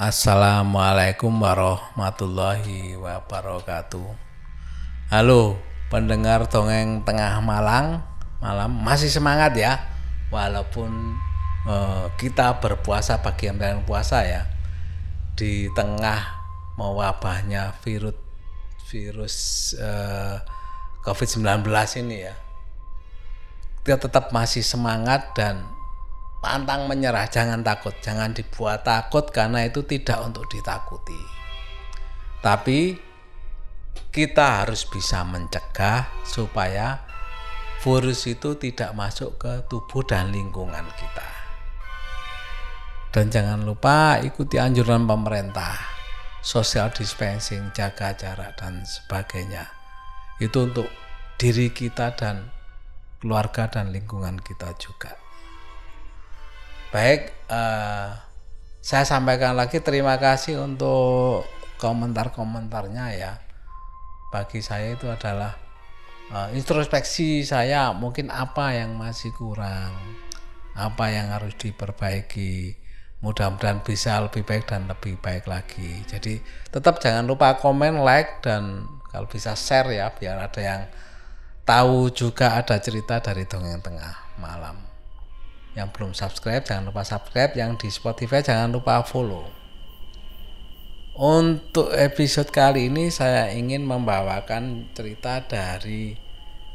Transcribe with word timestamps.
Assalamualaikum 0.00 1.28
warahmatullahi 1.44 2.96
wabarakatuh. 2.96 4.08
Halo, 5.12 5.60
pendengar 5.92 6.48
dongeng 6.48 7.04
tengah 7.04 7.36
Malang, 7.44 8.00
malam 8.40 8.80
masih 8.80 9.12
semangat 9.12 9.52
ya, 9.60 9.76
walaupun 10.32 10.88
eh, 11.68 12.08
kita 12.16 12.64
berpuasa 12.64 13.20
bagi 13.20 13.52
yang 13.52 13.84
puasa 13.84 14.24
ya, 14.24 14.48
di 15.36 15.68
tengah 15.76 16.32
mewabahnya 16.80 17.76
virus 17.84 18.16
virus 18.88 19.36
eh, 19.76 20.40
COVID-19 21.04 21.44
ini 22.00 22.24
ya, 22.24 22.32
kita 23.84 24.08
tetap 24.08 24.32
masih 24.32 24.64
semangat 24.64 25.36
dan 25.36 25.60
pantang 26.40 26.88
menyerah, 26.88 27.28
jangan 27.28 27.60
takut, 27.60 27.92
jangan 28.00 28.32
dibuat 28.32 28.82
takut 28.82 29.28
karena 29.28 29.68
itu 29.68 29.84
tidak 29.84 30.24
untuk 30.24 30.48
ditakuti. 30.48 31.20
Tapi 32.40 32.96
kita 34.10 34.64
harus 34.64 34.88
bisa 34.88 35.22
mencegah 35.22 36.08
supaya 36.24 37.04
virus 37.84 38.24
itu 38.24 38.56
tidak 38.56 38.96
masuk 38.96 39.36
ke 39.36 39.68
tubuh 39.68 40.00
dan 40.02 40.32
lingkungan 40.32 40.88
kita. 40.96 41.28
Dan 43.12 43.28
jangan 43.28 43.60
lupa 43.68 44.16
ikuti 44.24 44.56
anjuran 44.56 45.04
pemerintah, 45.04 45.76
social 46.40 46.88
distancing, 46.88 47.68
jaga 47.76 48.16
jarak 48.16 48.56
dan 48.56 48.80
sebagainya. 48.88 49.68
Itu 50.40 50.72
untuk 50.72 50.88
diri 51.36 51.68
kita 51.68 52.16
dan 52.16 52.48
keluarga 53.20 53.68
dan 53.68 53.92
lingkungan 53.92 54.40
kita 54.40 54.72
juga. 54.80 55.19
Baik, 56.90 57.30
uh, 57.46 58.18
saya 58.82 59.06
sampaikan 59.06 59.54
lagi 59.54 59.78
terima 59.78 60.18
kasih 60.18 60.58
untuk 60.58 61.46
komentar-komentarnya 61.78 63.06
ya. 63.14 63.38
Bagi 64.34 64.58
saya 64.58 64.98
itu 64.98 65.06
adalah 65.06 65.54
uh, 66.34 66.50
introspeksi 66.50 67.46
saya 67.46 67.94
mungkin 67.94 68.34
apa 68.34 68.74
yang 68.74 68.98
masih 68.98 69.30
kurang, 69.38 69.94
apa 70.74 71.14
yang 71.14 71.30
harus 71.30 71.54
diperbaiki. 71.62 72.74
Mudah-mudahan 73.22 73.86
bisa 73.86 74.18
lebih 74.26 74.42
baik 74.42 74.66
dan 74.66 74.90
lebih 74.90 75.14
baik 75.22 75.46
lagi. 75.46 76.02
Jadi 76.10 76.42
tetap 76.74 76.98
jangan 76.98 77.22
lupa 77.22 77.54
komen, 77.54 78.02
like 78.02 78.42
dan 78.42 78.82
kalau 79.14 79.30
bisa 79.30 79.54
share 79.54 79.94
ya 79.94 80.10
biar 80.10 80.42
ada 80.42 80.58
yang 80.58 80.82
tahu 81.62 82.10
juga 82.10 82.58
ada 82.58 82.82
cerita 82.82 83.22
dari 83.22 83.46
dongeng 83.46 83.78
tengah 83.78 84.42
malam 84.42 84.89
yang 85.78 85.94
belum 85.94 86.16
subscribe 86.16 86.66
jangan 86.66 86.90
lupa 86.90 87.06
subscribe. 87.06 87.54
Yang 87.54 87.86
di 87.86 87.88
Spotify 87.94 88.42
jangan 88.42 88.74
lupa 88.74 89.02
follow. 89.06 89.46
Untuk 91.20 91.92
episode 91.92 92.48
kali 92.48 92.88
ini 92.88 93.12
saya 93.12 93.52
ingin 93.52 93.84
membawakan 93.84 94.88
cerita 94.96 95.44
dari 95.44 96.16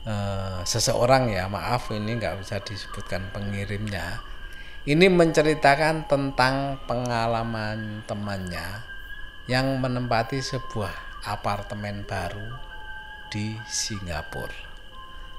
uh, 0.06 0.62
seseorang 0.64 1.34
ya. 1.34 1.50
Maaf 1.50 1.92
ini 1.92 2.16
nggak 2.16 2.46
bisa 2.46 2.62
disebutkan 2.62 3.34
pengirimnya. 3.36 4.22
Ini 4.86 5.10
menceritakan 5.10 6.06
tentang 6.06 6.78
pengalaman 6.86 8.06
temannya 8.06 8.86
yang 9.50 9.82
menempati 9.82 10.46
sebuah 10.46 11.26
apartemen 11.26 12.06
baru 12.06 12.54
di 13.34 13.58
Singapura. 13.66 14.54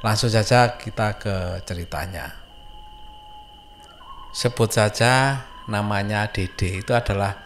Langsung 0.02 0.34
saja 0.34 0.74
kita 0.74 1.14
ke 1.14 1.62
ceritanya 1.62 2.45
sebut 4.36 4.68
saja 4.68 5.48
namanya 5.64 6.28
Dede 6.28 6.84
itu 6.84 6.92
adalah 6.92 7.40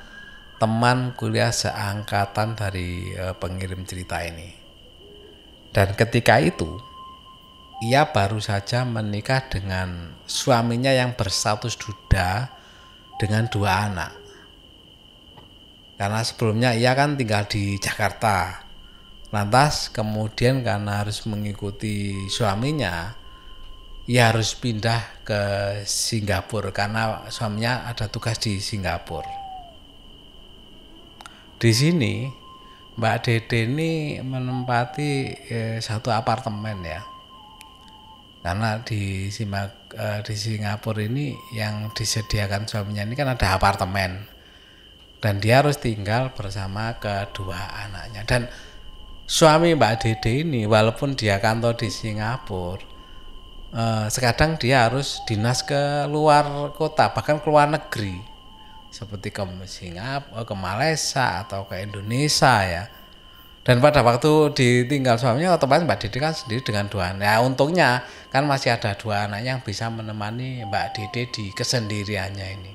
teman 0.59 1.15
kuliah 1.15 1.55
seangkatan 1.55 2.59
dari 2.59 3.15
e, 3.15 3.31
pengirim 3.39 3.87
cerita 3.87 4.19
ini. 4.27 4.51
Dan 5.71 5.95
ketika 5.95 6.43
itu 6.43 6.83
ia 7.87 8.11
baru 8.11 8.43
saja 8.43 8.83
menikah 8.83 9.47
dengan 9.47 10.19
suaminya 10.27 10.91
yang 10.91 11.15
berstatus 11.15 11.79
duda 11.79 12.50
dengan 13.23 13.47
dua 13.47 13.87
anak. 13.87 14.12
Karena 15.95 16.21
sebelumnya 16.27 16.75
ia 16.75 16.91
kan 16.99 17.15
tinggal 17.15 17.47
di 17.47 17.79
Jakarta. 17.79 18.67
Lantas 19.31 19.95
kemudian 19.95 20.67
karena 20.67 21.06
harus 21.06 21.23
mengikuti 21.23 22.27
suaminya, 22.27 23.15
ia 24.10 24.34
harus 24.34 24.59
pindah 24.59 25.22
ke 25.22 25.43
Singapura 25.87 26.75
karena 26.75 27.31
suaminya 27.31 27.87
ada 27.87 28.10
tugas 28.10 28.43
di 28.43 28.59
Singapura. 28.59 29.31
Di 31.62 31.71
sini 31.71 32.26
Mbak 32.99 33.16
Dede 33.22 33.70
ini 33.70 34.19
menempati 34.19 35.10
eh, 35.47 35.78
satu 35.78 36.10
apartemen 36.10 36.82
ya. 36.82 37.06
Karena 38.43 38.82
di 38.82 39.31
eh, 39.31 40.20
di 40.26 40.34
Singapura 40.34 41.06
ini 41.06 41.31
yang 41.54 41.94
disediakan 41.94 42.66
suaminya 42.66 43.06
ini 43.06 43.15
kan 43.15 43.31
ada 43.31 43.54
apartemen. 43.54 44.26
Dan 45.22 45.38
dia 45.38 45.62
harus 45.62 45.78
tinggal 45.78 46.34
bersama 46.34 46.99
kedua 46.99 47.87
anaknya 47.87 48.26
dan 48.26 48.50
suami 49.31 49.78
Mbak 49.78 49.94
Dede 50.03 50.43
ini 50.43 50.66
walaupun 50.66 51.15
dia 51.15 51.38
kantor 51.38 51.78
di 51.78 51.93
Singapura 51.93 52.90
uh, 53.75 54.06
sekadang 54.10 54.58
dia 54.58 54.86
harus 54.86 55.22
dinas 55.26 55.62
ke 55.62 56.06
luar 56.10 56.75
kota 56.75 57.10
bahkan 57.10 57.38
ke 57.38 57.47
luar 57.47 57.70
negeri 57.70 58.19
seperti 58.91 59.31
ke 59.31 59.47
Singapura, 59.70 60.42
ke 60.42 60.54
Malaysia 60.58 61.47
atau 61.47 61.62
ke 61.70 61.78
Indonesia 61.78 62.66
ya. 62.66 62.84
Dan 63.62 63.78
pada 63.78 64.03
waktu 64.03 64.50
ditinggal 64.50 65.14
suaminya 65.14 65.54
otomatis 65.54 65.86
Mbak 65.86 65.98
Dede 66.03 66.19
kan 66.19 66.34
sendiri 66.34 66.64
dengan 66.64 66.91
dua 66.91 67.14
anak. 67.14 67.22
Ya 67.22 67.38
untungnya 67.38 67.91
kan 68.34 68.48
masih 68.50 68.75
ada 68.75 68.98
dua 68.98 69.31
anak 69.31 69.47
yang 69.47 69.58
bisa 69.62 69.87
menemani 69.92 70.66
Mbak 70.66 70.87
Dede 70.97 71.31
di 71.31 71.54
kesendiriannya 71.54 72.47
ini. 72.50 72.72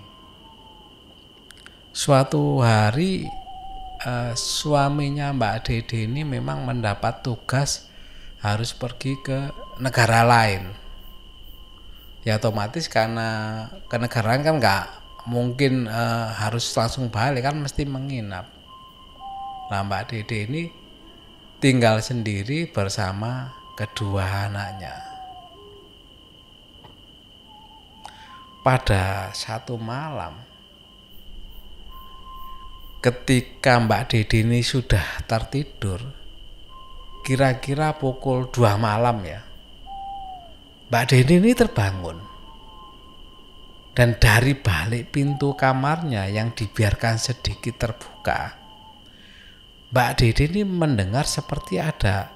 Suatu 1.91 2.63
hari 2.63 3.27
uh, 4.07 4.31
suaminya 4.37 5.35
Mbak 5.35 5.55
Dede 5.67 6.07
ini 6.07 6.23
memang 6.23 6.63
mendapat 6.63 7.25
tugas 7.25 7.91
harus 8.39 8.71
pergi 8.71 9.19
ke 9.19 9.51
negara 9.81 10.23
lain 10.23 10.84
ya 12.25 12.41
otomatis 12.41 12.89
karena 12.89 13.29
kenegaraan 13.85 14.41
kan 14.41 14.57
nggak 14.57 14.85
mungkin 15.29 15.85
uh, 15.85 16.33
harus 16.33 16.65
langsung 16.73 17.13
balik 17.13 17.45
kan 17.45 17.57
mesti 17.57 17.85
menginap. 17.85 18.49
Nah 19.69 19.81
Mbak 19.85 20.03
Dede 20.09 20.49
ini 20.49 20.63
tinggal 21.61 22.01
sendiri 22.01 22.69
bersama 22.69 23.53
kedua 23.77 24.49
anaknya. 24.49 24.93
Pada 28.65 29.29
satu 29.29 29.77
malam, 29.77 30.41
ketika 33.01 33.77
Mbak 33.77 34.03
Dede 34.09 34.41
ini 34.41 34.65
sudah 34.65 35.21
tertidur, 35.29 36.01
kira-kira 37.21 37.93
pukul 37.97 38.49
2 38.49 38.77
malam 38.81 39.21
ya, 39.21 39.45
Mbak 40.85 41.03
Deni 41.09 41.41
ini 41.41 41.51
terbangun 41.57 42.17
dan 43.97 44.21
dari 44.21 44.53
balik 44.53 45.09
pintu 45.09 45.57
kamarnya 45.57 46.29
yang 46.29 46.53
dibiarkan 46.53 47.17
sedikit 47.17 47.73
terbuka, 47.79 48.53
Mbak 49.89 50.11
Dede 50.19 50.45
ini 50.51 50.61
mendengar 50.61 51.25
seperti 51.25 51.81
ada 51.81 52.29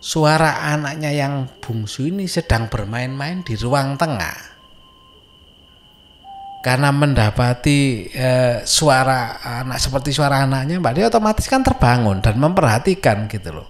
suara 0.00 0.70
anaknya 0.72 1.12
yang 1.12 1.44
bungsu 1.60 2.08
ini 2.08 2.24
sedang 2.24 2.72
bermain-main 2.72 3.44
di 3.44 3.52
ruang 3.60 4.00
tengah. 4.00 4.48
Karena 6.64 6.92
mendapati 6.92 8.08
e, 8.08 8.28
suara 8.64 9.44
anak 9.44 9.76
seperti 9.76 10.08
suara 10.14 10.48
anaknya, 10.48 10.80
Mbak 10.80 10.92
Dede 10.96 11.10
otomatis 11.12 11.44
kan 11.52 11.60
terbangun 11.60 12.24
dan 12.24 12.40
memperhatikan 12.40 13.28
gitu 13.28 13.60
loh. 13.60 13.68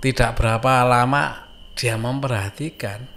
Tidak 0.00 0.36
berapa 0.36 0.84
lama 0.84 1.49
dia 1.80 1.96
memperhatikan, 1.96 3.08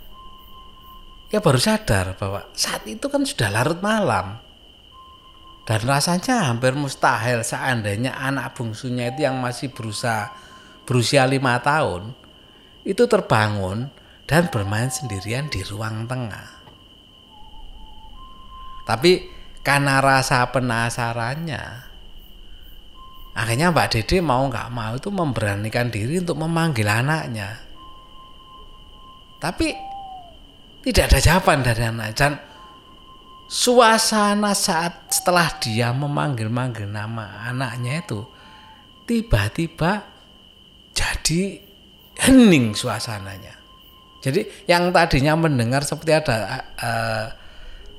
ya 1.27 1.43
baru 1.43 1.59
sadar 1.59 2.15
bahwa 2.15 2.47
saat 2.55 2.87
itu 2.87 3.11
kan 3.11 3.27
sudah 3.27 3.51
larut 3.51 3.83
malam. 3.83 4.39
Dan 5.67 5.79
rasanya 5.83 6.47
hampir 6.47 6.71
mustahil 6.75 7.43
seandainya 7.43 8.15
anak 8.15 8.55
bungsunya 8.55 9.11
itu 9.11 9.27
yang 9.27 9.39
masih 9.39 9.71
berusaha 9.71 10.31
berusia 10.83 11.23
lima 11.23 11.59
tahun 11.59 12.11
itu 12.83 13.03
terbangun 13.07 13.87
dan 14.27 14.47
bermain 14.51 14.91
sendirian 14.91 15.47
di 15.51 15.63
ruang 15.67 16.07
tengah. 16.07 16.63
Tapi 18.83 19.23
karena 19.63 20.03
rasa 20.03 20.43
penasarannya, 20.51 21.63
akhirnya 23.31 23.71
Mbak 23.71 23.87
Dede 23.91 24.19
mau 24.19 24.43
nggak 24.47 24.71
mau 24.71 24.99
itu 24.99 25.07
memberanikan 25.11 25.87
diri 25.87 26.19
untuk 26.19 26.39
memanggil 26.43 26.87
anaknya. 26.87 27.72
Tapi 29.43 29.75
tidak 30.87 31.11
ada 31.11 31.19
jawaban 31.19 31.67
dari 31.67 31.83
anak 31.83 32.15
dan 32.15 32.39
suasana 33.51 34.55
saat 34.55 35.11
setelah 35.11 35.51
dia 35.59 35.91
memanggil-manggil 35.91 36.87
nama 36.87 37.43
anaknya 37.51 37.99
itu 37.99 38.23
tiba-tiba 39.03 40.07
jadi 40.95 41.59
hening 42.23 42.71
suasananya. 42.71 43.59
Jadi 44.23 44.47
yang 44.71 44.95
tadinya 44.95 45.35
mendengar 45.35 45.83
seperti 45.83 46.15
ada 46.15 46.63
uh, 46.79 47.27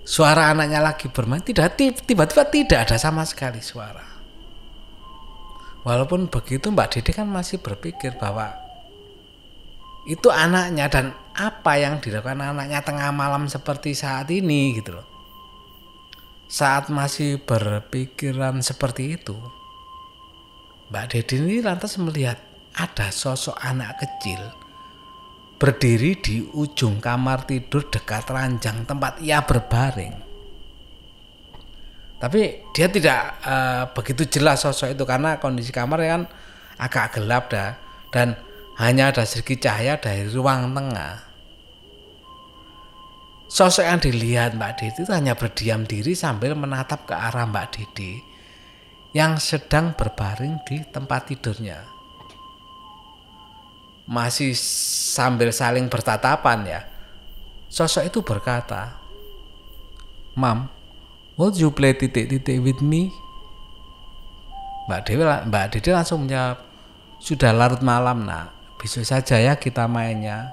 suara 0.01 0.49
anaknya 0.49 0.81
lagi 0.81 1.13
bermain 1.13 1.45
tidak 1.45 1.77
tiba-tiba 1.77 2.49
tidak 2.49 2.89
ada 2.89 2.97
sama 2.97 3.21
sekali 3.29 3.61
suara. 3.61 4.17
Walaupun 5.85 6.33
begitu 6.33 6.73
Mbak 6.73 6.89
Dede 6.89 7.13
kan 7.13 7.29
masih 7.29 7.61
berpikir 7.61 8.17
bahwa 8.17 8.64
itu 10.05 10.29
anaknya 10.29 10.93
dan 10.93 11.17
apa 11.33 11.81
yang 11.81 11.99
dilakukan 11.99 12.41
anaknya 12.41 12.85
tengah 12.85 13.11
malam 13.11 13.49
seperti 13.49 13.97
saat 13.97 14.29
ini 14.29 14.77
gitu 14.77 15.01
loh. 15.01 15.07
Saat 16.45 16.93
masih 16.93 17.41
berpikiran 17.41 18.61
seperti 18.61 19.17
itu, 19.17 19.35
Mbak 20.93 21.05
Dede 21.11 21.41
ini 21.41 21.65
lantas 21.65 21.97
melihat 21.97 22.37
ada 22.77 23.09
sosok 23.09 23.57
anak 23.59 23.99
kecil 24.05 24.39
berdiri 25.57 26.19
di 26.21 26.45
ujung 26.53 27.01
kamar 27.01 27.49
tidur 27.49 27.89
dekat 27.89 28.29
ranjang 28.29 28.85
tempat 28.85 29.23
ia 29.25 29.41
berbaring. 29.41 30.13
Tapi 32.21 32.73
dia 32.77 32.87
tidak 32.93 33.21
uh, 33.45 33.89
begitu 33.97 34.29
jelas 34.29 34.61
sosok 34.61 34.93
itu 34.93 35.05
karena 35.09 35.41
kondisi 35.41 35.73
kamar 35.73 36.01
kan 36.05 36.23
agak 36.77 37.17
gelap 37.17 37.49
dah 37.49 37.77
dan 38.13 38.37
hanya 38.81 39.15
ada 39.15 39.23
sedikit 39.23 39.71
cahaya 39.71 39.99
dari 39.99 40.27
ruang 40.31 40.75
tengah. 40.75 41.23
Sosok 43.47 43.87
yang 43.87 44.01
dilihat 44.03 44.59
Mbak 44.59 44.73
Didi 44.83 45.01
itu 45.07 45.13
hanya 45.15 45.39
berdiam 45.39 45.87
diri 45.87 46.19
sambil 46.19 46.59
menatap 46.59 47.07
ke 47.07 47.15
arah 47.15 47.47
Mbak 47.47 47.67
Didi 47.71 48.19
yang 49.15 49.39
sedang 49.39 49.95
berbaring 49.95 50.59
di 50.67 50.83
tempat 50.91 51.31
tidurnya 51.31 51.95
masih 54.05 54.53
sambil 55.17 55.49
saling 55.51 55.89
bertatapan 55.89 56.59
ya. 56.69 56.81
Sosok 57.73 58.07
itu 58.07 58.21
berkata, 58.23 59.01
Mam, 60.39 60.71
would 61.35 61.59
you 61.59 61.73
play 61.73 61.97
titik-titik 61.97 62.63
with 62.63 62.79
me? 62.85 63.11
Mbak 64.87 65.01
Dewi, 65.09 65.25
Mbak 65.49 65.67
Dede 65.75 65.91
langsung 65.97 66.29
menjawab, 66.29 66.61
sudah 67.19 67.51
larut 67.57 67.81
malam 67.81 68.29
nak, 68.29 68.53
besok 68.85 69.09
saja 69.09 69.41
ya 69.41 69.57
kita 69.57 69.89
mainnya. 69.89 70.53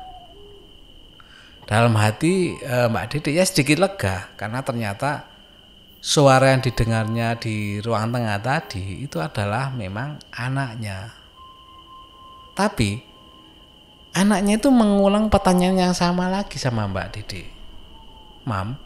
Dalam 1.67 1.99
hati 1.99 2.55
eh, 2.63 2.87
Mbak 2.87 3.05
Dede 3.11 3.35
ya 3.35 3.43
sedikit 3.43 3.83
lega 3.83 4.31
karena 4.39 4.63
ternyata 4.63 5.27
suara 5.99 6.55
yang 6.55 6.63
didengarnya 6.63 7.35
di 7.35 7.83
ruang 7.83 8.15
tengah 8.15 8.39
tadi 8.39 9.03
itu 9.03 9.19
adalah 9.19 9.75
memang 9.75 10.15
anaknya. 10.31 11.11
Tapi 12.55 13.03
anaknya 14.15 14.55
itu 14.55 14.71
mengulang 14.71 15.27
pertanyaan 15.27 15.91
yang 15.91 15.95
sama 15.95 16.31
lagi 16.31 16.55
sama 16.55 16.87
Mbak 16.87 17.07
Dede. 17.11 17.43
Mam, 18.47 18.79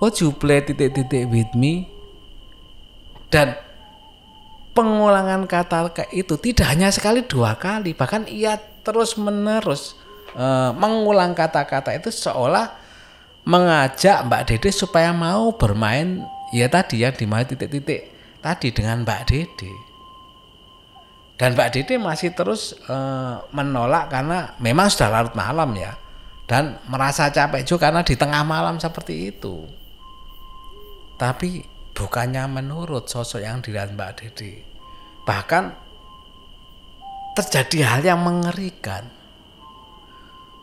would 0.00 0.16
you 0.24 0.32
play 0.32 0.64
titik-titik 0.64 1.28
with 1.28 1.52
me? 1.52 1.84
Dan 3.28 3.67
pengulangan 4.78 5.50
kata 5.50 5.90
itu 6.14 6.38
tidak 6.38 6.70
hanya 6.70 6.94
sekali 6.94 7.26
dua 7.26 7.58
kali, 7.58 7.98
bahkan 7.98 8.30
ia 8.30 8.54
terus 8.86 9.18
menerus 9.18 9.98
uh, 10.38 10.70
mengulang 10.70 11.34
kata-kata 11.34 11.98
itu 11.98 12.14
seolah 12.14 12.78
mengajak 13.42 14.22
Mbak 14.28 14.42
Dede 14.46 14.70
supaya 14.70 15.10
mau 15.10 15.50
bermain 15.58 16.22
ya 16.54 16.70
tadi 16.70 17.00
ya 17.00 17.10
di 17.10 17.24
mana 17.24 17.48
titik-titik 17.48 18.12
tadi 18.44 18.68
dengan 18.70 19.08
Mbak 19.08 19.22
Dede. 19.24 19.72
Dan 21.40 21.56
Mbak 21.56 21.70
Dede 21.72 21.96
masih 21.96 22.36
terus 22.36 22.76
e, 22.76 22.96
menolak 23.56 24.12
karena 24.12 24.52
memang 24.60 24.92
sudah 24.92 25.08
larut 25.08 25.34
malam 25.38 25.70
ya. 25.80 25.96
Dan 26.44 26.76
merasa 26.92 27.32
capek 27.32 27.64
juga 27.64 27.88
karena 27.88 28.04
di 28.04 28.18
tengah 28.18 28.44
malam 28.44 28.76
seperti 28.76 29.32
itu. 29.32 29.64
Tapi 31.16 31.64
bukannya 31.96 32.44
menurut 32.52 33.08
sosok 33.08 33.40
yang 33.40 33.64
dilihat 33.64 33.96
Mbak 33.96 34.12
Dede. 34.18 34.67
Bahkan 35.28 35.64
terjadi 37.36 37.78
hal 37.84 38.00
yang 38.08 38.24
mengerikan. 38.24 39.04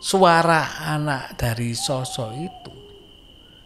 Suara 0.01 0.85
anak 0.89 1.37
dari 1.37 1.77
sosok 1.77 2.29
itu 2.33 2.73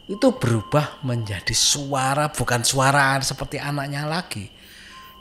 itu 0.10 0.34
berubah 0.34 1.06
menjadi 1.06 1.54
suara 1.54 2.34
bukan 2.34 2.66
suara 2.66 3.22
seperti 3.22 3.62
anaknya 3.62 4.10
lagi. 4.10 4.50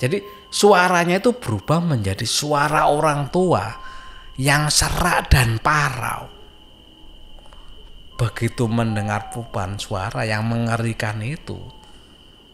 Jadi 0.00 0.48
suaranya 0.48 1.20
itu 1.20 1.36
berubah 1.36 1.84
menjadi 1.84 2.24
suara 2.24 2.88
orang 2.88 3.28
tua 3.28 3.68
yang 4.40 4.72
serak 4.72 5.28
dan 5.28 5.60
parau. 5.60 6.32
Begitu 8.16 8.64
mendengar 8.66 9.28
pupan 9.28 9.76
suara 9.76 10.24
yang 10.24 10.48
mengerikan 10.48 11.20
itu, 11.20 11.60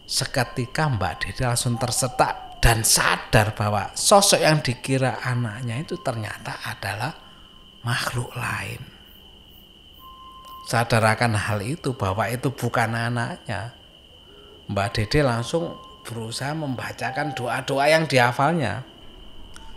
seketika 0.05 0.91
Mbak 0.91 1.13
Dede 1.23 1.47
langsung 1.47 1.79
tersetak 1.79 2.44
dan 2.63 2.81
sadar 2.81 3.53
bahwa 3.53 3.93
sosok 3.93 4.41
yang 4.41 4.59
dikira 4.63 5.21
anaknya 5.21 5.81
itu 5.81 5.99
ternyata 6.01 6.59
adalah 6.65 7.13
makhluk 7.85 8.33
lain. 8.33 8.81
Sadar 10.65 11.05
akan 11.13 11.37
hal 11.37 11.61
itu 11.61 11.93
bahwa 11.93 12.25
itu 12.25 12.49
bukan 12.49 12.97
anaknya. 12.97 13.77
Mbak 14.65 14.89
Dede 14.97 15.21
langsung 15.21 15.77
berusaha 16.01 16.57
membacakan 16.57 17.37
doa-doa 17.37 17.85
yang 17.85 18.09
dihafalnya. 18.09 18.81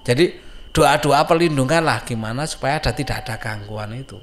Jadi 0.00 0.32
doa-doa 0.72 1.28
perlindungan 1.28 1.84
lah 1.84 2.00
gimana 2.08 2.48
supaya 2.48 2.80
ada 2.80 2.96
tidak 2.96 3.28
ada 3.28 3.36
gangguan 3.36 3.92
itu. 4.00 4.16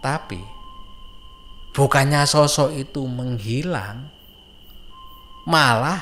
Tapi 0.00 0.40
bukannya 1.76 2.24
sosok 2.24 2.72
itu 2.72 3.04
menghilang, 3.04 4.08
malah 5.44 6.00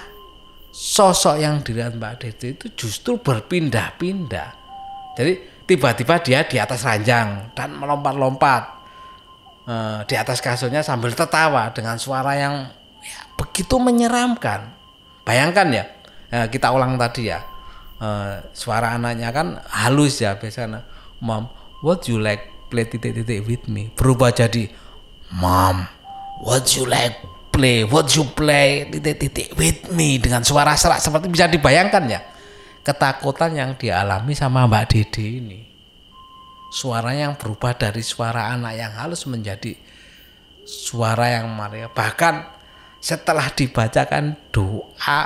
sosok 0.70 1.36
yang 1.42 1.60
dilihat 1.66 1.98
Mbak 1.98 2.14
Dede 2.22 2.48
itu 2.54 2.66
justru 2.78 3.18
berpindah-pindah. 3.18 4.50
Jadi 5.18 5.32
tiba-tiba 5.66 6.22
dia 6.22 6.46
di 6.46 6.56
atas 6.56 6.86
ranjang 6.86 7.50
dan 7.54 7.74
melompat-lompat 7.74 8.62
eh, 9.66 9.98
di 10.06 10.14
atas 10.14 10.38
kasurnya 10.38 10.80
sambil 10.86 11.12
tertawa 11.12 11.74
dengan 11.74 11.98
suara 11.98 12.38
yang 12.38 12.54
begitu 13.34 13.76
menyeramkan. 13.82 14.70
Bayangkan 15.26 15.68
ya, 15.74 15.84
eh, 16.30 16.46
kita 16.48 16.70
ulang 16.70 16.96
tadi 16.96 17.28
ya, 17.28 17.42
eh, 17.98 18.34
suara 18.54 18.94
anaknya 18.94 19.34
kan 19.34 19.58
halus 19.68 20.22
ya 20.22 20.38
biasanya. 20.38 20.86
Mom, 21.20 21.52
what 21.84 22.08
you 22.08 22.16
like 22.16 22.48
play 22.72 22.88
titik-titik 22.88 23.44
with 23.44 23.68
me? 23.68 23.92
Berubah 23.92 24.32
jadi, 24.32 24.72
Mom, 25.36 25.84
what 26.40 26.64
you 26.72 26.88
like 26.88 27.20
play, 27.50 27.84
what 27.84 28.08
you 28.14 28.24
play 28.30 28.88
titik-titik 28.88 29.52
with 29.58 29.90
me 29.92 30.16
dengan 30.22 30.46
suara 30.46 30.78
serak 30.78 31.02
seperti 31.02 31.26
bisa 31.28 31.50
dibayangkan 31.50 32.04
ya 32.06 32.20
ketakutan 32.80 33.52
yang 33.52 33.70
dialami 33.76 34.32
sama 34.32 34.64
Mbak 34.64 34.84
Dede 34.88 35.26
ini. 35.26 35.60
Suara 36.70 37.12
yang 37.12 37.34
berubah 37.34 37.74
dari 37.74 38.00
suara 38.00 38.54
anak 38.54 38.78
yang 38.78 38.92
halus 38.94 39.26
menjadi 39.26 39.74
suara 40.62 41.42
yang 41.42 41.50
maria. 41.50 41.90
Bahkan 41.90 42.34
setelah 43.02 43.50
dibacakan 43.50 44.38
doa 44.54 45.22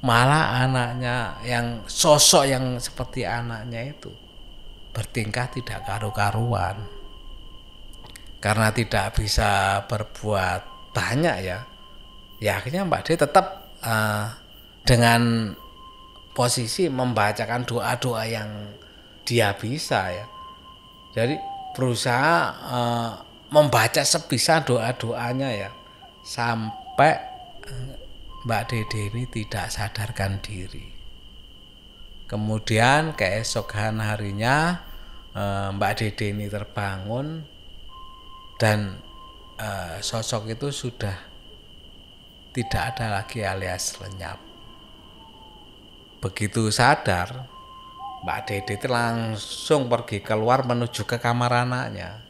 malah 0.00 0.64
anaknya 0.64 1.36
yang 1.44 1.84
sosok 1.84 2.48
yang 2.48 2.80
seperti 2.80 3.28
anaknya 3.28 3.92
itu 3.92 4.08
bertingkah 4.96 5.52
tidak 5.52 5.84
karu-karuan 5.84 6.88
karena 8.40 8.72
tidak 8.72 9.12
bisa 9.12 9.84
berbuat 9.84 10.79
banyak 10.90 11.36
ya. 11.42 11.58
Ya 12.40 12.56
akhirnya 12.56 12.88
Mbak 12.88 13.02
De 13.06 13.14
tetap 13.20 13.46
uh, 13.84 14.32
dengan 14.84 15.52
posisi 16.32 16.88
membacakan 16.88 17.68
doa-doa 17.68 18.24
yang 18.24 18.50
dia 19.28 19.52
bisa 19.54 20.08
ya. 20.10 20.26
Jadi 21.12 21.36
berusaha 21.76 22.36
uh, 22.70 23.10
membaca 23.52 24.02
sebisa 24.02 24.62
doa-doanya 24.62 25.50
ya. 25.52 25.70
Sampai 26.20 27.18
eh, 27.66 27.94
Mbak 28.46 28.62
Dede 28.70 29.00
ini 29.10 29.26
tidak 29.26 29.68
sadarkan 29.74 30.38
diri. 30.38 30.86
Kemudian 32.30 33.18
keesokan 33.18 33.98
harinya 33.98 34.86
Mbak 35.74 35.92
Dede 35.98 36.30
ini 36.30 36.46
terbangun 36.46 37.42
dan 38.58 39.02
eh, 39.60 39.94
sosok 40.00 40.56
itu 40.56 40.72
sudah 40.72 41.16
tidak 42.50 42.82
ada 42.96 43.20
lagi 43.20 43.44
alias 43.44 44.00
lenyap. 44.00 44.40
Begitu 46.20 46.68
sadar, 46.72 47.46
Mbak 48.26 48.40
Dede 48.44 48.74
itu 48.76 48.88
langsung 48.90 49.88
pergi 49.88 50.20
keluar 50.20 50.66
menuju 50.66 51.06
ke 51.06 51.16
kamar 51.16 51.64
anaknya. 51.64 52.28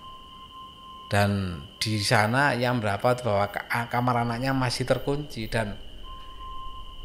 dan 1.10 1.58
di 1.82 1.98
sana 1.98 2.54
yang 2.54 2.78
berapa 2.78 3.02
bahwa 3.02 3.50
kamar 3.90 4.22
anaknya 4.22 4.54
masih 4.54 4.86
terkunci 4.86 5.50
dan 5.50 5.74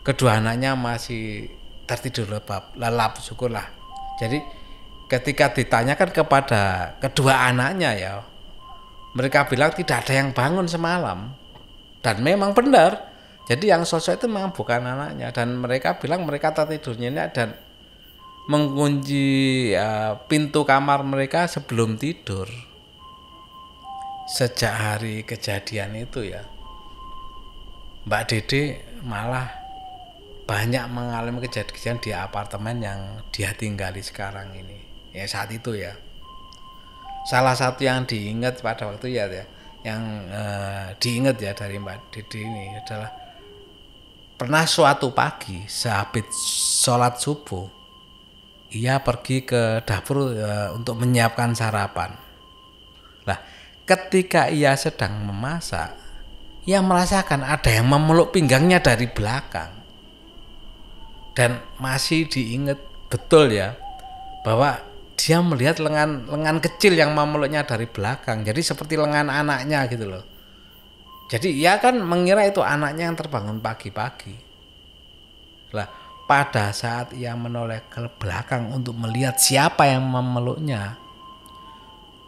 kedua 0.05 0.37
anaknya 0.37 0.77
masih 0.77 1.49
tertidur 1.89 2.37
lelap, 2.37 2.77
lelap 2.77 3.17
syukurlah 3.17 3.65
jadi 4.21 4.45
ketika 5.09 5.57
ditanyakan 5.57 6.13
kepada 6.13 6.93
kedua 7.01 7.49
anaknya 7.49 7.97
ya 7.97 8.13
mereka 9.15 9.47
bilang 9.47 9.71
tidak 9.71 10.03
ada 10.05 10.13
yang 10.19 10.29
bangun 10.35 10.67
semalam. 10.67 11.31
Dan 12.03 12.19
memang 12.19 12.51
benar. 12.51 13.15
Jadi 13.47 13.71
yang 13.71 13.87
sosok 13.87 14.19
itu 14.19 14.27
memang 14.27 14.51
bukan 14.51 14.83
anaknya. 14.83 15.31
Dan 15.31 15.55
mereka 15.55 15.95
bilang 15.97 16.27
mereka 16.27 16.51
tertidurnya 16.51 17.31
dan 17.31 17.55
mengunci 18.51 19.71
uh, 19.73 20.19
pintu 20.27 20.67
kamar 20.67 21.07
mereka 21.07 21.47
sebelum 21.47 21.95
tidur. 21.95 22.45
Sejak 24.27 24.75
hari 24.75 25.23
kejadian 25.23 25.95
itu 25.95 26.35
ya. 26.35 26.43
Mbak 28.05 28.23
Dede 28.29 28.83
malah 29.01 29.49
banyak 30.45 30.85
mengalami 30.93 31.41
kejadian 31.49 31.97
di 32.03 32.13
apartemen 32.13 32.77
yang 32.83 32.99
dia 33.33 33.55
tinggali 33.55 34.03
sekarang 34.03 34.53
ini. 34.53 34.77
Ya 35.15 35.25
saat 35.25 35.49
itu 35.55 35.73
ya 35.73 35.95
salah 37.25 37.57
satu 37.57 37.83
yang 37.83 38.05
diingat 38.05 38.61
pada 38.61 38.87
waktu 38.87 39.17
ya, 39.17 39.25
ya 39.27 39.45
yang 39.85 40.01
uh, 40.29 40.93
diingat 40.97 41.37
ya 41.41 41.51
dari 41.53 41.77
Mbak 41.77 42.13
Dede 42.13 42.39
ini 42.41 42.73
adalah 42.77 43.11
pernah 44.37 44.65
suatu 44.65 45.13
pagi 45.13 45.65
sehabis 45.65 46.25
sholat 46.81 47.17
subuh 47.21 47.69
ia 48.73 48.97
pergi 49.01 49.45
ke 49.45 49.85
dapur 49.85 50.33
uh, 50.33 50.73
untuk 50.73 50.97
menyiapkan 51.01 51.53
sarapan 51.53 52.17
lah 53.25 53.39
ketika 53.85 54.49
ia 54.49 54.73
sedang 54.77 55.25
memasak, 55.25 55.93
ia 56.65 56.81
merasakan 56.81 57.45
ada 57.45 57.69
yang 57.69 57.89
memeluk 57.89 58.33
pinggangnya 58.33 58.81
dari 58.81 59.09
belakang. 59.09 59.85
Dan 61.35 61.61
masih 61.77 62.25
diingat 62.31 62.79
betul 63.11 63.51
ya 63.51 63.75
bahwa 64.41 64.79
dia 65.15 65.39
melihat 65.39 65.79
lengan 65.79 66.27
lengan 66.27 66.59
kecil 66.59 66.93
yang 66.95 67.15
memeluknya 67.15 67.63
dari 67.63 67.87
belakang. 67.87 68.43
Jadi 68.43 68.61
seperti 68.61 68.99
lengan 68.99 69.31
anaknya 69.31 69.87
gitu 69.87 70.05
loh. 70.07 70.23
Jadi 71.25 71.57
ia 71.57 71.81
kan 71.81 71.97
mengira 71.97 72.45
itu 72.45 72.61
anaknya 72.61 73.09
yang 73.09 73.17
terbangun 73.17 73.57
pagi-pagi. 73.57 74.37
Lah, 75.73 75.89
pada 76.29 76.69
saat 76.69 77.17
ia 77.17 77.33
menoleh 77.33 77.89
ke 77.89 78.05
belakang 78.21 78.69
untuk 78.69 78.93
melihat 78.93 79.41
siapa 79.41 79.89
yang 79.89 80.05
memeluknya, 80.05 81.01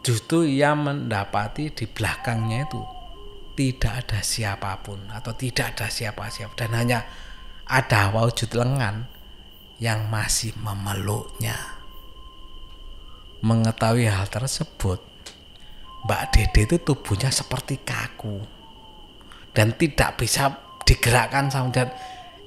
justru 0.02 0.42
ia 0.50 0.74
mendapati 0.74 1.70
di 1.70 1.86
belakangnya 1.86 2.66
itu 2.66 2.82
tidak 3.54 4.06
ada 4.06 4.20
siapa 4.22 4.78
pun 4.82 5.02
atau 5.10 5.34
tidak 5.34 5.74
ada 5.74 5.90
siapa-siapa 5.90 6.54
dan 6.54 6.70
hanya 6.78 6.98
ada 7.66 8.14
wujud 8.14 8.54
lengan 8.54 9.06
yang 9.78 10.06
masih 10.10 10.54
memeluknya. 10.58 11.77
Mengetahui 13.38 14.10
hal 14.10 14.26
tersebut, 14.26 14.98
Mbak 16.04 16.22
Dede 16.34 16.60
itu 16.66 16.76
tubuhnya 16.82 17.30
seperti 17.30 17.78
kaku 17.82 18.42
dan 19.54 19.74
tidak 19.78 20.18
bisa 20.18 20.54
digerakkan 20.82 21.50
sama 21.50 21.70
dan 21.70 21.90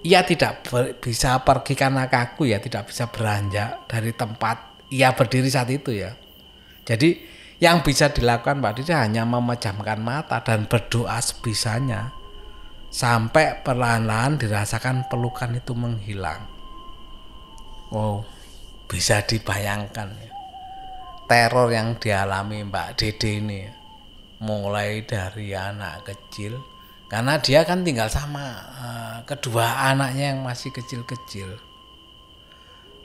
ia 0.02 0.26
tidak 0.26 0.66
bisa 1.00 1.40
pergi 1.46 1.78
karena 1.78 2.10
kaku 2.10 2.50
ya 2.50 2.58
tidak 2.58 2.90
bisa 2.90 3.08
beranjak 3.08 3.86
dari 3.86 4.12
tempat 4.12 4.88
ia 4.92 5.14
berdiri 5.14 5.48
saat 5.48 5.70
itu 5.72 5.96
ya. 5.96 6.18
Jadi 6.84 7.22
yang 7.62 7.86
bisa 7.86 8.10
dilakukan 8.10 8.58
Mbak 8.58 8.82
Didi 8.82 8.92
hanya 8.98 9.22
memejamkan 9.24 10.02
mata 10.02 10.42
dan 10.42 10.66
berdoa 10.66 11.22
sebisanya 11.22 12.10
sampai 12.90 13.62
perlahan-lahan 13.62 14.42
dirasakan 14.42 15.06
pelukan 15.08 15.54
itu 15.54 15.72
menghilang. 15.78 16.50
Wow, 17.94 18.26
bisa 18.90 19.22
dibayangkan 19.22 20.10
ya. 20.18 20.31
Teror 21.32 21.72
yang 21.72 21.96
dialami 21.96 22.68
Mbak 22.68 23.00
Dede 23.00 23.40
ini. 23.40 23.64
Mulai 24.44 25.08
dari 25.08 25.56
anak 25.56 26.04
kecil 26.04 26.60
karena 27.08 27.40
dia 27.40 27.64
kan 27.64 27.88
tinggal 27.88 28.12
sama 28.12 28.52
uh, 28.76 29.18
kedua 29.24 29.96
anaknya 29.96 30.36
yang 30.36 30.44
masih 30.44 30.76
kecil-kecil. 30.76 31.56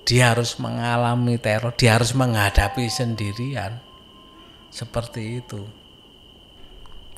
Dia 0.03 0.35
harus 0.35 0.59
mengalami 0.59 1.39
teror, 1.39 1.71
dia 1.79 1.95
harus 1.95 2.19
menghadapi 2.19 2.91
sendirian. 2.91 3.79
Seperti 4.75 5.43
itu. 5.43 5.63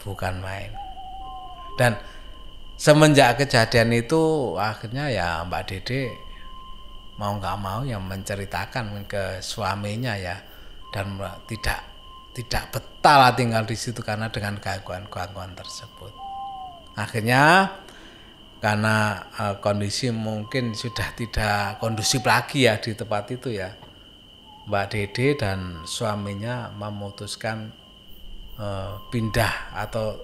Bukan 0.05 0.45
main. 0.45 0.77
Dan 1.81 1.97
semenjak 2.77 3.41
kejadian 3.41 3.97
itu 3.97 4.57
akhirnya 4.61 5.09
ya 5.09 5.41
Mbak 5.45 5.63
Dede 5.73 6.13
mau 7.17 7.33
nggak 7.37 7.59
mau 7.65 7.81
yang 7.85 8.05
menceritakan 8.05 9.09
ke 9.09 9.41
suaminya 9.41 10.13
ya 10.13 10.48
dan 10.95 11.19
tidak 11.51 11.81
tidak 12.33 12.71
betah 12.71 13.35
tinggal 13.35 13.67
di 13.67 13.75
situ 13.75 14.01
karena 14.05 14.31
dengan 14.31 14.57
gangguan-gangguan 14.63 15.53
tersebut 15.59 16.13
akhirnya 16.95 17.73
karena 18.59 19.27
uh, 19.39 19.55
kondisi 19.63 20.11
mungkin 20.11 20.75
sudah 20.75 21.15
tidak 21.15 21.79
kondusif 21.79 22.27
lagi 22.27 22.67
ya 22.67 22.83
di 22.83 22.95
tempat 22.99 23.31
itu 23.31 23.55
ya 23.55 23.71
Mbak 24.69 24.87
Dede 24.93 25.27
dan 25.39 25.87
suaminya 25.89 26.69
memutuskan 26.77 27.73
uh, 28.61 29.01
pindah 29.09 29.73
atau 29.73 30.21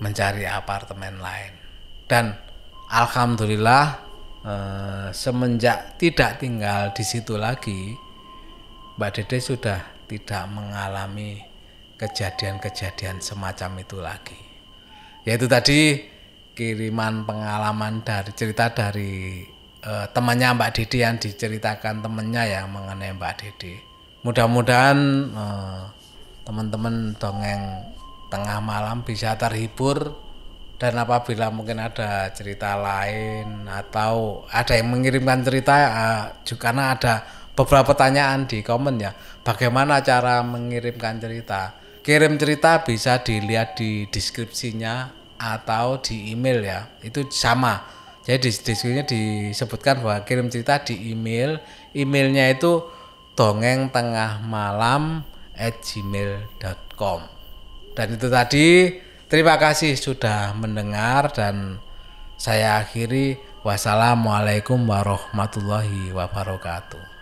mencari 0.00 0.48
apartemen 0.48 1.20
lain. 1.20 1.52
Dan 2.08 2.32
alhamdulillah 2.88 3.86
uh, 4.46 5.08
semenjak 5.12 6.00
tidak 6.00 6.40
tinggal 6.40 6.94
di 6.96 7.04
situ 7.04 7.36
lagi, 7.36 7.92
Mbak 8.96 9.10
Dede 9.12 9.38
sudah 9.44 9.80
tidak 10.08 10.48
mengalami 10.48 11.44
kejadian-kejadian 12.00 13.20
semacam 13.20 13.84
itu 13.84 14.00
lagi. 14.00 14.40
Yaitu 15.28 15.44
tadi 15.44 16.00
kiriman 16.56 17.28
pengalaman 17.28 18.00
dari 18.00 18.32
cerita 18.32 18.72
dari 18.72 19.44
uh, 19.84 20.08
temannya 20.16 20.56
Mbak 20.56 20.70
Didi 20.72 21.04
yang 21.04 21.20
diceritakan 21.20 22.00
temannya 22.00 22.42
ya 22.56 22.64
mengenai 22.64 23.12
Mbak 23.12 23.34
Didi. 23.36 23.76
Mudah-mudahan 24.24 24.98
uh, 25.36 25.92
teman-teman 26.48 27.12
dongeng 27.20 27.92
tengah 28.32 28.64
malam 28.64 29.04
bisa 29.04 29.36
terhibur 29.36 30.16
dan 30.80 30.96
apabila 30.96 31.52
mungkin 31.52 31.84
ada 31.84 32.32
cerita 32.32 32.80
lain 32.80 33.68
atau 33.68 34.44
ada 34.48 34.72
yang 34.72 34.88
mengirimkan 34.88 35.44
cerita 35.44 35.76
uh, 35.84 36.24
juga 36.48 36.72
karena 36.72 36.96
ada 36.96 37.14
beberapa 37.56 37.96
pertanyaan 37.96 38.44
di 38.44 38.60
komen 38.60 39.00
ya. 39.00 39.16
Bagaimana 39.42 40.04
cara 40.04 40.44
mengirimkan 40.44 41.16
cerita? 41.18 41.74
Kirim 42.04 42.38
cerita 42.38 42.84
bisa 42.84 43.24
dilihat 43.24 43.74
di 43.80 44.06
deskripsinya 44.06 45.10
atau 45.40 45.98
di 45.98 46.30
email 46.30 46.62
ya. 46.62 46.86
Itu 47.02 47.26
sama. 47.32 47.82
Jadi 48.22 48.46
di 48.46 48.48
deskripsinya 48.52 49.02
disebutkan 49.08 50.04
bahwa 50.04 50.22
kirim 50.28 50.52
cerita 50.52 50.84
di 50.84 51.10
email. 51.10 51.58
Emailnya 51.96 52.52
itu 52.52 52.84
dongeng 53.34 53.88
tengah 53.90 54.44
malam 54.44 55.24
at 55.56 55.80
gmail.com 55.80 57.36
dan 57.96 58.12
itu 58.12 58.28
tadi 58.28 58.68
terima 59.24 59.56
kasih 59.56 59.96
sudah 59.96 60.52
mendengar 60.52 61.32
dan 61.32 61.80
saya 62.36 62.84
akhiri. 62.84 63.40
Wassalamualaikum 63.66 64.86
warahmatullahi 64.86 66.14
wabarakatuh 66.14 67.15